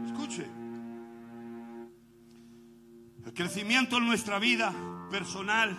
[0.05, 0.47] Escuche,
[3.25, 4.73] el crecimiento en nuestra vida
[5.09, 5.77] personal,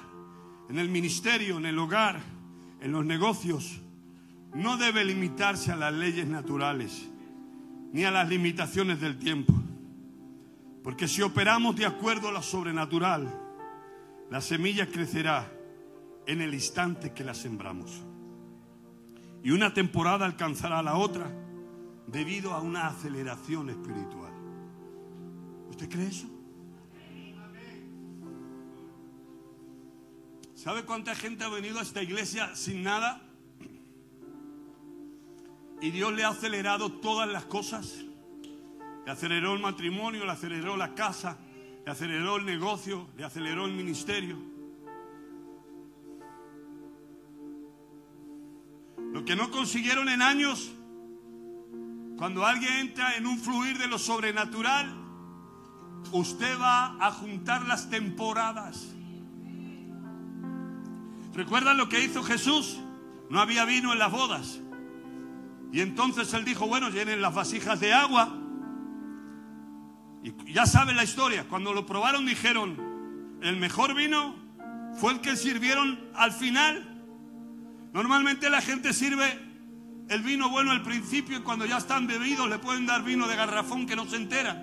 [0.69, 2.21] en el ministerio, en el hogar,
[2.81, 3.81] en los negocios,
[4.55, 7.09] no debe limitarse a las leyes naturales
[7.93, 9.55] ni a las limitaciones del tiempo.
[10.83, 13.29] Porque si operamos de acuerdo a lo sobrenatural,
[14.31, 15.51] la semilla crecerá
[16.27, 18.05] en el instante que la sembramos.
[19.43, 21.31] Y una temporada alcanzará a la otra
[22.07, 24.33] debido a una aceleración espiritual.
[25.71, 26.38] ¿Usted cree eso?
[30.69, 33.23] ¿Sabe cuánta gente ha venido a esta iglesia sin nada?
[35.81, 38.05] Y Dios le ha acelerado todas las cosas.
[39.07, 41.39] Le aceleró el matrimonio, le aceleró la casa,
[41.87, 44.37] le aceleró el negocio, le aceleró el ministerio.
[49.15, 50.71] Lo que no consiguieron en años,
[52.19, 54.95] cuando alguien entra en un fluir de lo sobrenatural,
[56.13, 58.98] usted va a juntar las temporadas.
[61.39, 62.81] ¿Recuerdan lo que hizo Jesús?
[63.31, 64.59] No había vino en las bodas.
[65.71, 68.37] Y entonces él dijo, bueno, llenen las vasijas de agua.
[70.25, 71.47] Y ya saben la historia.
[71.49, 74.35] Cuando lo probaron dijeron, el mejor vino
[74.99, 77.05] fue el que sirvieron al final.
[77.93, 79.39] Normalmente la gente sirve
[80.09, 83.37] el vino bueno al principio y cuando ya están bebidos le pueden dar vino de
[83.37, 84.61] garrafón que no se entera.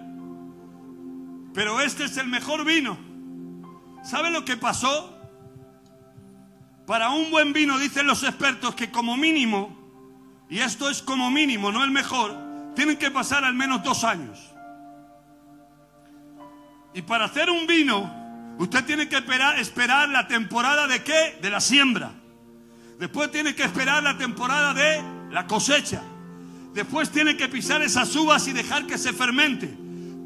[1.53, 2.97] Pero este es el mejor vino.
[4.03, 5.14] ¿Saben lo que pasó?
[6.85, 9.75] Para un buen vino dicen los expertos que como mínimo,
[10.49, 12.35] y esto es como mínimo, no el mejor,
[12.75, 14.39] tienen que pasar al menos dos años.
[16.93, 21.39] Y para hacer un vino, usted tiene que esperar, esperar la temporada de qué?
[21.41, 22.11] De la siembra.
[22.99, 26.01] Después tiene que esperar la temporada de la cosecha.
[26.73, 29.75] Después tiene que pisar esas uvas y dejar que se fermente.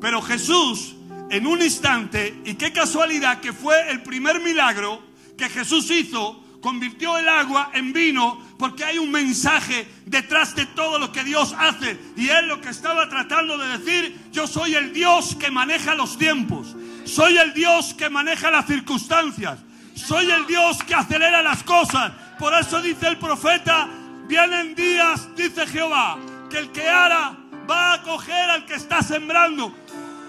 [0.01, 0.95] Pero Jesús,
[1.29, 5.01] en un instante, y qué casualidad que fue el primer milagro
[5.37, 10.99] que Jesús hizo, convirtió el agua en vino porque hay un mensaje detrás de todo
[10.99, 11.97] lo que Dios hace.
[12.17, 16.17] Y él lo que estaba tratando de decir, yo soy el Dios que maneja los
[16.17, 16.75] tiempos.
[17.05, 19.59] Soy el Dios que maneja las circunstancias.
[19.95, 22.11] Soy el Dios que acelera las cosas.
[22.37, 23.87] Por eso dice el profeta,
[24.27, 26.17] vienen días, dice Jehová,
[26.49, 27.35] que el que hará
[27.69, 29.73] va a coger al que está sembrando.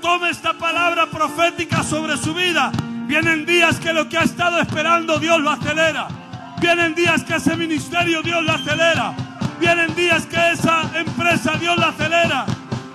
[0.01, 2.73] Tome esta palabra profética sobre su vida.
[3.07, 6.20] Vienen días que lo que ha estado esperando Dios lo acelera.
[6.61, 9.15] Vienen días que ese ministerio Dios lo acelera.
[9.59, 12.45] Vienen días que esa empresa Dios la acelera.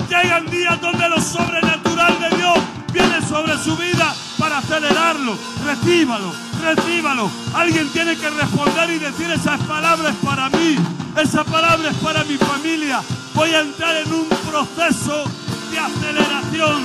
[0.08, 2.58] Llegan días donde lo sobrenatural de Dios
[2.94, 5.36] viene sobre su vida para acelerarlo.
[5.66, 7.30] Recíbalo, recíbalo.
[7.56, 10.76] Alguien tiene que responder y decir esas palabras para mí,
[11.22, 13.02] esa palabra es para mi familia.
[13.34, 15.26] Voy a entrar en un proceso
[15.72, 16.84] de aceleración,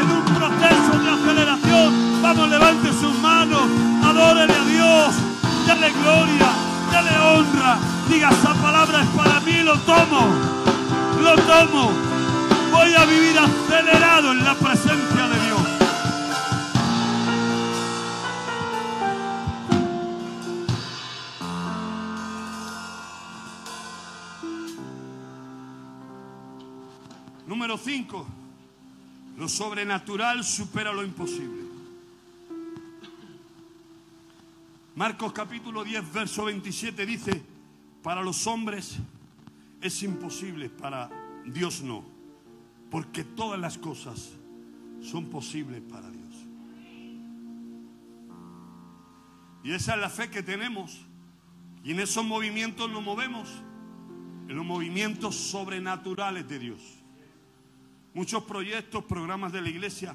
[0.00, 2.22] en un proceso de aceleración.
[2.22, 3.62] Vamos, levante sus manos,
[4.02, 5.14] adórele a Dios,
[5.66, 6.48] dale gloria,
[6.90, 7.78] dale honra.
[8.08, 10.28] Diga, esa palabra es para mí, lo tomo,
[11.22, 11.90] lo tomo.
[12.70, 15.60] Voy a vivir acelerado en la presencia de Dios.
[27.46, 28.26] Número 5.
[29.38, 31.61] Lo sobrenatural supera lo imposible.
[34.94, 37.42] Marcos capítulo 10, verso 27 dice,
[38.02, 38.98] para los hombres
[39.80, 41.08] es imposible, para
[41.46, 42.04] Dios no,
[42.90, 44.32] porque todas las cosas
[45.00, 46.22] son posibles para Dios.
[49.64, 51.00] Y esa es la fe que tenemos.
[51.84, 53.48] Y en esos movimientos nos movemos,
[54.48, 56.80] en los movimientos sobrenaturales de Dios.
[58.12, 60.14] Muchos proyectos, programas de la iglesia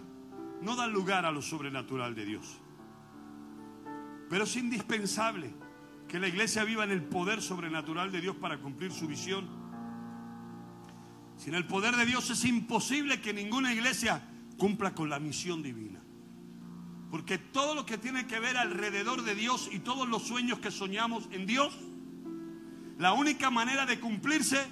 [0.61, 2.59] no dan lugar a lo sobrenatural de Dios.
[4.29, 5.53] Pero es indispensable
[6.07, 9.47] que la iglesia viva en el poder sobrenatural de Dios para cumplir su visión.
[11.37, 14.21] Sin el poder de Dios es imposible que ninguna iglesia
[14.57, 15.99] cumpla con la misión divina.
[17.11, 20.71] Porque todo lo que tiene que ver alrededor de Dios y todos los sueños que
[20.71, 21.77] soñamos en Dios,
[22.97, 24.65] la única manera de cumplirse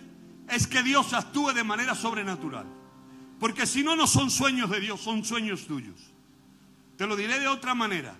[0.50, 2.66] es que Dios actúe de manera sobrenatural.
[3.40, 6.14] Porque si no, no son sueños de Dios, son sueños tuyos.
[6.98, 8.18] Te lo diré de otra manera.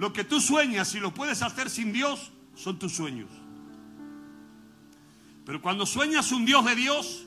[0.00, 3.28] Lo que tú sueñas y lo puedes hacer sin Dios, son tus sueños.
[5.44, 7.26] Pero cuando sueñas un Dios de Dios,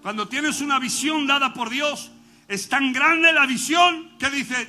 [0.00, 2.10] cuando tienes una visión dada por Dios,
[2.48, 4.68] es tan grande la visión que dice,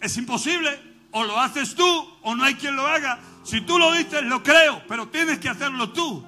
[0.00, 1.84] es imposible, o lo haces tú
[2.22, 3.18] o no hay quien lo haga.
[3.42, 6.24] Si tú lo dices, lo creo, pero tienes que hacerlo tú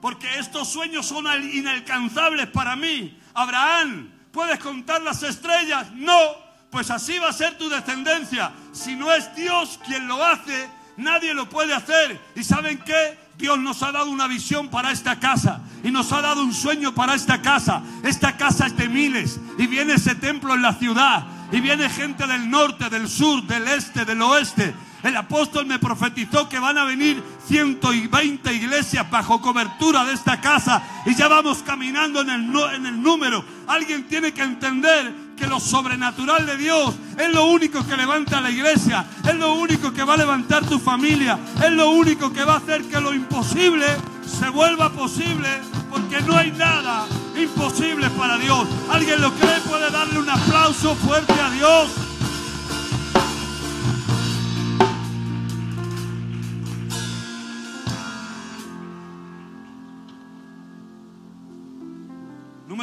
[0.00, 3.16] porque estos sueños son inalcanzables para mí.
[3.34, 5.92] Abraham, ¿puedes contar las estrellas?
[5.92, 6.41] No,
[6.72, 8.50] pues así va a ser tu descendencia.
[8.72, 12.18] Si no es Dios quien lo hace, nadie lo puede hacer.
[12.34, 13.18] ¿Y saben qué?
[13.36, 16.94] Dios nos ha dado una visión para esta casa y nos ha dado un sueño
[16.94, 17.82] para esta casa.
[18.02, 22.26] Esta casa es de miles y viene ese templo en la ciudad y viene gente
[22.26, 26.84] del norte, del sur, del este, del oeste el apóstol me profetizó que van a
[26.84, 32.86] venir 120 iglesias bajo cobertura de esta casa y ya vamos caminando en el, en
[32.86, 33.44] el número.
[33.66, 38.50] Alguien tiene que entender que lo sobrenatural de Dios es lo único que levanta la
[38.50, 42.54] iglesia, es lo único que va a levantar tu familia, es lo único que va
[42.54, 43.86] a hacer que lo imposible
[44.26, 45.48] se vuelva posible,
[45.90, 48.66] porque no hay nada imposible para Dios.
[48.90, 49.60] ¿Alguien lo cree?
[49.68, 52.11] Puede darle un aplauso fuerte a Dios.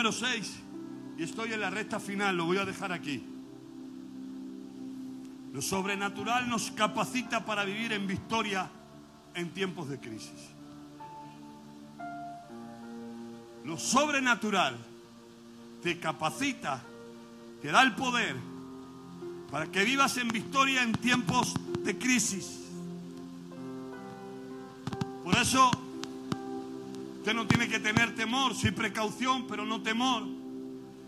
[0.10, 0.60] Número 6,
[1.20, 3.24] y estoy en la recta final, lo voy a dejar aquí.
[5.54, 8.72] Lo sobrenatural nos capacita para vivir en victoria
[9.36, 10.50] en tiempos de crisis.
[13.66, 14.78] Lo sobrenatural
[15.84, 16.82] te capacita,
[17.62, 18.36] te da el poder
[19.52, 21.54] para que vivas en victoria en tiempos
[21.84, 22.62] de crisis.
[25.24, 25.70] Por eso
[27.30, 30.24] Usted no tiene que tener temor, sí precaución, pero no temor.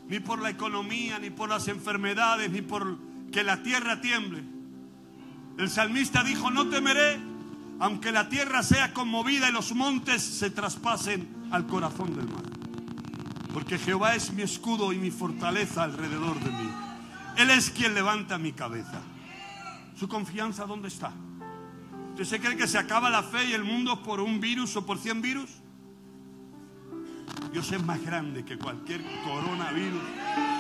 [0.08, 3.00] Ni por la economía, ni por las enfermedades, ni por
[3.32, 4.44] que la tierra tiemble.
[5.58, 7.20] El salmista dijo, no temeré,
[7.80, 12.44] aunque la tierra sea conmovida y los montes se traspasen al corazón del mar.
[13.52, 16.70] Porque Jehová es mi escudo y mi fortaleza alrededor de mí.
[17.38, 19.02] Él es quien levanta mi cabeza.
[19.98, 21.14] ¿Su confianza dónde está?
[22.12, 24.86] ¿Usted se cree que se acaba la fe y el mundo por un virus o
[24.86, 25.61] por cien virus?
[27.52, 30.02] Dios es más grande que cualquier coronavirus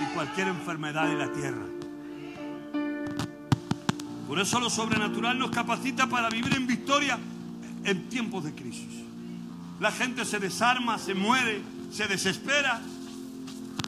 [0.01, 1.65] y cualquier enfermedad de la tierra.
[4.27, 7.17] Por eso lo sobrenatural nos capacita para vivir en victoria
[7.83, 9.03] en tiempos de crisis.
[9.79, 11.61] La gente se desarma, se muere,
[11.91, 12.81] se desespera.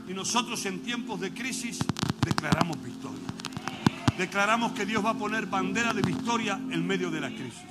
[0.07, 1.79] Y nosotros en tiempos de crisis
[2.25, 3.19] declaramos victoria.
[4.17, 7.63] Declaramos que Dios va a poner bandera de victoria en medio de la crisis.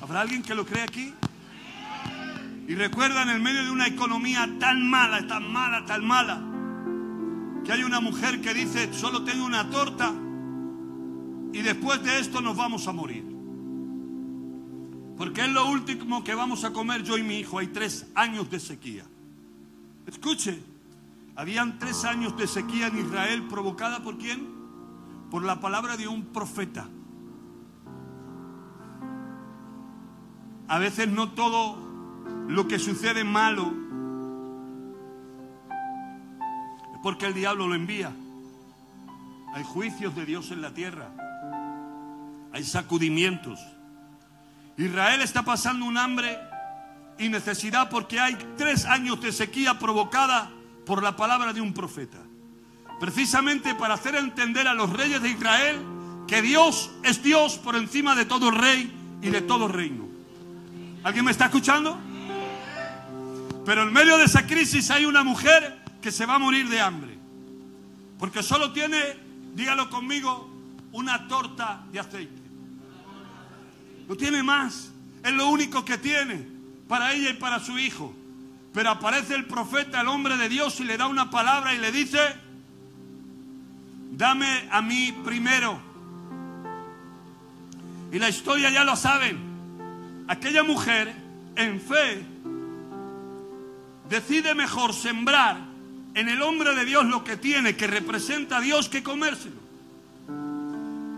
[0.00, 1.12] ¿Habrá alguien que lo cree aquí?
[2.66, 6.42] Y recuerda, en el medio de una economía tan mala, tan mala, tan mala,
[7.64, 10.12] que hay una mujer que dice, solo tengo una torta
[11.52, 13.24] y después de esto nos vamos a morir.
[15.16, 17.58] Porque es lo último que vamos a comer yo y mi hijo.
[17.58, 19.04] Hay tres años de sequía.
[20.06, 20.60] Escuche,
[21.36, 24.48] habían tres años de sequía en Israel provocada por quién?
[25.30, 26.88] Por la palabra de un profeta.
[30.66, 31.83] A veces no todo
[32.48, 33.72] lo que sucede malo
[36.92, 38.12] es porque el diablo lo envía.
[39.54, 41.10] Hay juicios de Dios en la tierra.
[42.52, 43.60] Hay sacudimientos.
[44.76, 46.38] Israel está pasando un hambre
[47.18, 50.50] y necesidad porque hay tres años de sequía provocada
[50.84, 52.18] por la palabra de un profeta.
[53.00, 55.78] Precisamente para hacer entender a los reyes de Israel
[56.26, 60.04] que Dios es Dios por encima de todo rey y de todo reino.
[61.02, 61.98] ¿Alguien me está escuchando?
[63.64, 66.80] Pero en medio de esa crisis hay una mujer que se va a morir de
[66.80, 67.16] hambre.
[68.18, 68.98] Porque solo tiene,
[69.54, 70.50] dígalo conmigo,
[70.92, 72.42] una torta de aceite.
[74.08, 74.90] No tiene más.
[75.22, 76.46] Es lo único que tiene
[76.88, 78.14] para ella y para su hijo.
[78.74, 81.90] Pero aparece el profeta, el hombre de Dios, y le da una palabra y le
[81.90, 82.18] dice,
[84.10, 85.80] dame a mí primero.
[88.12, 90.24] Y la historia ya lo saben.
[90.28, 91.14] Aquella mujer,
[91.56, 92.33] en fe,
[94.08, 95.58] decide mejor sembrar
[96.14, 99.64] en el hombre de Dios lo que tiene, que representa a Dios, que comérselo.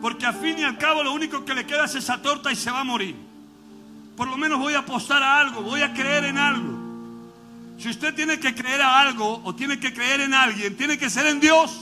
[0.01, 2.57] Porque al fin y al cabo lo único que le queda es esa torta y
[2.57, 3.17] se va a morir.
[4.17, 6.87] Por lo menos voy a apostar a algo, voy a creer en algo.
[7.79, 11.11] Si usted tiene que creer a algo o tiene que creer en alguien, tiene que
[11.11, 11.81] ser en Dios.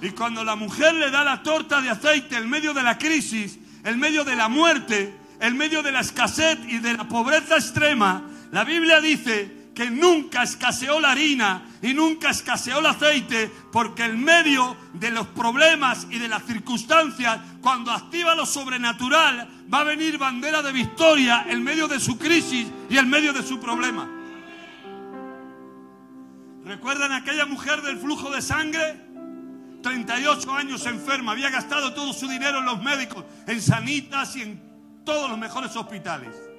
[0.00, 3.58] Y cuando la mujer le da la torta de aceite en medio de la crisis,
[3.82, 8.22] en medio de la muerte, en medio de la escasez y de la pobreza extrema,
[8.54, 14.22] la Biblia dice que nunca escaseó la harina y nunca escaseó el aceite, porque en
[14.22, 20.18] medio de los problemas y de las circunstancias, cuando activa lo sobrenatural, va a venir
[20.18, 24.08] bandera de victoria en medio de su crisis y en medio de su problema.
[26.64, 29.00] ¿Recuerdan aquella mujer del flujo de sangre?
[29.82, 35.02] 38 años enferma, había gastado todo su dinero en los médicos, en sanitas y en
[35.04, 36.53] todos los mejores hospitales.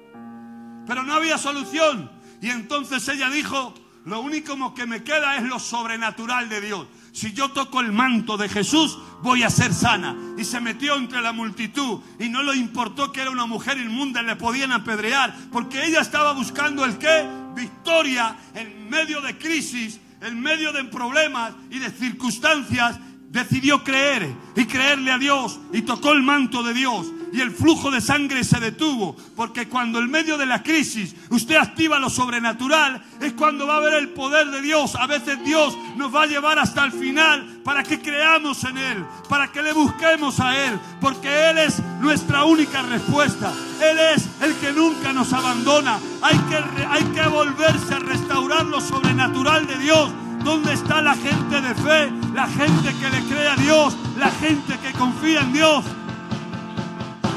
[0.86, 2.10] Pero no había solución.
[2.40, 3.74] Y entonces ella dijo,
[4.06, 6.86] lo único que me queda es lo sobrenatural de Dios.
[7.12, 10.14] Si yo toco el manto de Jesús, voy a ser sana.
[10.38, 14.22] Y se metió entre la multitud y no le importó que era una mujer inmunda,
[14.22, 17.26] le podían apedrear, porque ella estaba buscando el qué?
[17.56, 23.00] Victoria en medio de crisis, en medio de problemas y de circunstancias.
[23.28, 27.90] Decidió creer y creerle a Dios y tocó el manto de Dios y el flujo
[27.90, 29.16] de sangre se detuvo.
[29.34, 33.80] Porque cuando en medio de la crisis usted activa lo sobrenatural, es cuando va a
[33.80, 34.94] ver el poder de Dios.
[34.96, 39.04] A veces Dios nos va a llevar hasta el final para que creamos en Él,
[39.28, 43.52] para que le busquemos a Él, porque Él es nuestra única respuesta.
[43.80, 45.98] Él es el que nunca nos abandona.
[46.22, 46.56] Hay que,
[46.88, 50.10] hay que volverse a restaurar lo sobrenatural de Dios.
[50.44, 52.12] ¿Dónde está la gente de fe?
[52.32, 55.84] La gente que le cree a Dios, la gente que confía en Dios.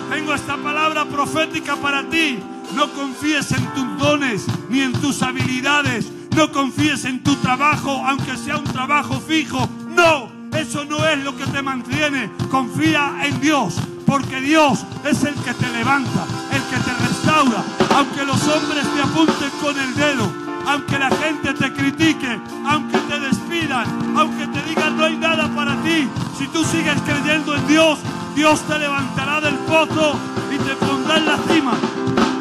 [0.09, 2.39] Tengo esta palabra profética para ti.
[2.75, 6.11] No confíes en tus dones ni en tus habilidades.
[6.35, 9.69] No confíes en tu trabajo, aunque sea un trabajo fijo.
[9.89, 12.31] No, eso no es lo que te mantiene.
[12.49, 17.63] Confía en Dios, porque Dios es el que te levanta, el que te restaura.
[17.95, 20.31] Aunque los hombres te apunten con el dedo,
[20.65, 23.85] aunque la gente te critique, aunque te despidan,
[24.17, 26.07] aunque te digan no hay nada para ti,
[26.37, 27.99] si tú sigues creyendo en Dios,
[28.39, 30.17] Dios te levantará del pozo
[30.49, 31.73] y te pondrá en la cima.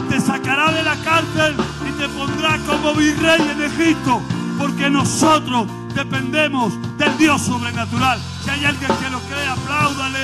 [0.09, 1.57] Te sacará de la cárcel
[1.88, 4.22] y te pondrá como virrey en Egipto.
[4.61, 8.20] Porque nosotros dependemos del Dios sobrenatural.
[8.44, 10.20] Si hay alguien que lo cree, apláudale,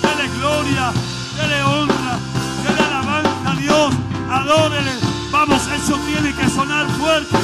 [0.00, 0.92] dele gloria,
[1.36, 2.18] dele honra,
[2.64, 3.94] dele alabanza a Dios,
[4.30, 4.92] adórele.
[5.30, 7.36] Vamos, eso tiene que sonar fuerte.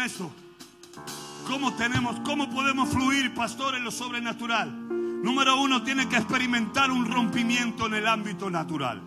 [0.00, 0.32] Eso.
[1.46, 5.22] ¿Cómo tenemos, cómo podemos fluir, pastor, en lo sobrenatural?
[5.22, 9.00] Número uno, tiene que experimentar un rompimiento en el ámbito natural.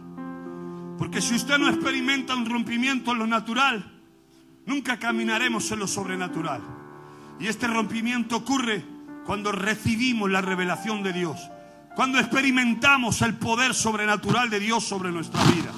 [0.97, 3.99] Porque si usted no experimenta un rompimiento en lo natural,
[4.65, 6.61] nunca caminaremos en lo sobrenatural.
[7.39, 8.85] Y este rompimiento ocurre
[9.25, 11.39] cuando recibimos la revelación de Dios,
[11.95, 15.71] cuando experimentamos el poder sobrenatural de Dios sobre nuestra vida,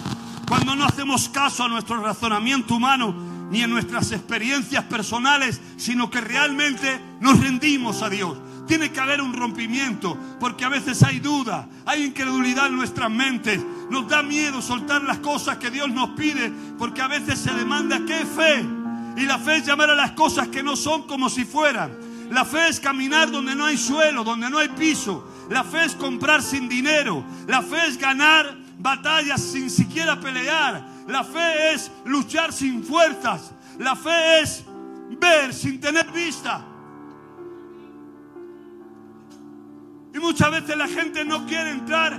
[0.47, 6.22] cuando no hacemos caso a nuestro razonamiento humano ni en nuestras experiencias personales, sino que
[6.22, 8.38] realmente nos rendimos a Dios.
[8.66, 13.62] Tiene que haber un rompimiento, porque a veces hay duda, hay incredulidad en nuestras mentes.
[13.89, 17.99] Nos da miedo soltar las cosas que Dios nos pide, porque a veces se demanda
[18.08, 18.66] qué fe.
[19.18, 21.91] Y la fe es llamar a las cosas que no son como si fueran.
[22.32, 25.28] La fe es caminar donde no hay suelo, donde no hay piso.
[25.49, 27.26] La fe es comprar sin dinero.
[27.47, 30.91] La fe es ganar batallas sin siquiera pelear.
[31.08, 33.54] La fe es luchar sin fuerzas.
[33.80, 34.64] La fe es
[35.20, 36.66] ver sin tener vista.
[40.14, 42.14] Y muchas veces la gente no quiere entrar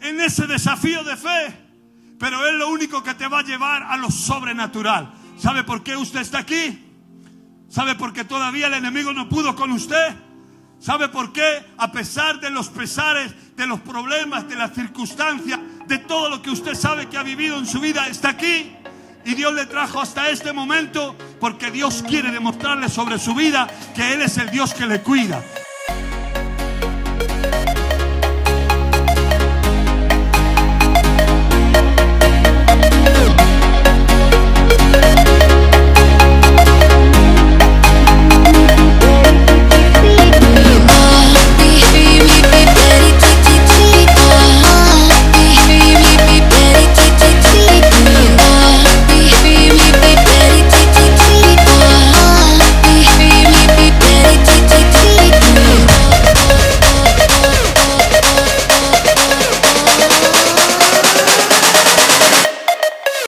[0.00, 1.56] en ese desafío de fe,
[2.18, 5.12] pero es lo único que te va a llevar a lo sobrenatural.
[5.38, 6.84] ¿Sabe por qué usted está aquí?
[7.68, 10.16] ¿Sabe por qué todavía el enemigo no pudo con usted?
[10.80, 11.64] ¿Sabe por qué?
[11.76, 15.58] A pesar de los pesares, de los problemas, de las circunstancias,
[15.88, 18.74] de todo lo que usted sabe que ha vivido en su vida, está aquí.
[19.24, 24.12] Y Dios le trajo hasta este momento porque Dios quiere demostrarle sobre su vida que
[24.14, 25.42] Él es el Dios que le cuida,